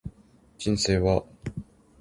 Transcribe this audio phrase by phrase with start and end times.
[0.57, 1.61] 人生は儚いということ。